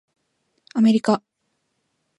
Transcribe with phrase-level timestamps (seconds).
[0.73, 1.21] アメリカ